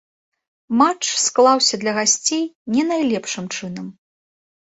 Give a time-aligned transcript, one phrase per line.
[0.79, 2.41] Матч склаўся для гасцей
[2.77, 3.87] не найлепшым чынам.